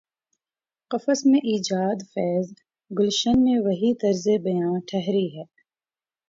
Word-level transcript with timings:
قفس 0.91 1.25
میں 1.25 1.39
ایجادفیض، 1.43 2.51
گلشن 2.91 3.43
میں 3.43 3.57
وہی 3.59 3.93
طرز 3.95 4.27
بیاں 4.43 4.79
ٹھہری 4.87 5.27
ہے۔ 5.37 5.43